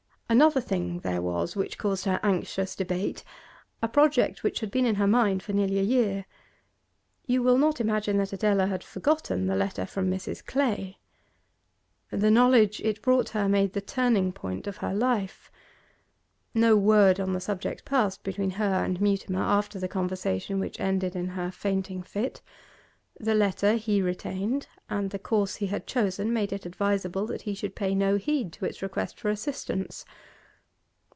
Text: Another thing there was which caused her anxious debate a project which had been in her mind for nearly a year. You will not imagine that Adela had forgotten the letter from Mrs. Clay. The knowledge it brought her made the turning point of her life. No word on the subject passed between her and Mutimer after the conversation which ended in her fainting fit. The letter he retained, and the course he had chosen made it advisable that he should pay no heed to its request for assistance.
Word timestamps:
Another 0.33 0.61
thing 0.61 0.99
there 1.01 1.21
was 1.21 1.57
which 1.57 1.77
caused 1.77 2.05
her 2.05 2.17
anxious 2.23 2.73
debate 2.73 3.25
a 3.81 3.89
project 3.89 4.43
which 4.45 4.61
had 4.61 4.71
been 4.71 4.85
in 4.85 4.95
her 4.95 5.05
mind 5.05 5.43
for 5.43 5.51
nearly 5.51 5.77
a 5.77 5.81
year. 5.83 6.23
You 7.25 7.43
will 7.43 7.57
not 7.57 7.81
imagine 7.81 8.15
that 8.15 8.31
Adela 8.31 8.67
had 8.67 8.81
forgotten 8.81 9.47
the 9.47 9.57
letter 9.57 9.85
from 9.85 10.09
Mrs. 10.09 10.45
Clay. 10.45 10.99
The 12.11 12.31
knowledge 12.31 12.79
it 12.79 13.01
brought 13.01 13.27
her 13.31 13.49
made 13.49 13.73
the 13.73 13.81
turning 13.81 14.31
point 14.31 14.67
of 14.67 14.77
her 14.77 14.93
life. 14.93 15.51
No 16.53 16.77
word 16.77 17.19
on 17.19 17.33
the 17.33 17.41
subject 17.41 17.83
passed 17.83 18.23
between 18.23 18.51
her 18.51 18.85
and 18.85 19.01
Mutimer 19.01 19.41
after 19.43 19.79
the 19.81 19.89
conversation 19.89 20.61
which 20.61 20.79
ended 20.79 21.13
in 21.13 21.27
her 21.27 21.51
fainting 21.51 22.03
fit. 22.03 22.41
The 23.19 23.35
letter 23.35 23.73
he 23.75 24.01
retained, 24.01 24.67
and 24.89 25.11
the 25.11 25.19
course 25.19 25.57
he 25.57 25.67
had 25.67 25.85
chosen 25.85 26.33
made 26.33 26.51
it 26.51 26.65
advisable 26.65 27.27
that 27.27 27.43
he 27.43 27.53
should 27.53 27.75
pay 27.75 27.93
no 27.93 28.15
heed 28.17 28.51
to 28.53 28.65
its 28.65 28.81
request 28.81 29.19
for 29.19 29.29
assistance. 29.29 30.05